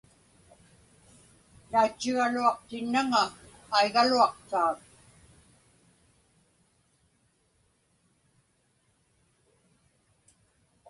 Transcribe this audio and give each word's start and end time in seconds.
Naatchigaluaqtinnaŋa 1.71 3.23
aigaluaqtaak. 3.79 4.79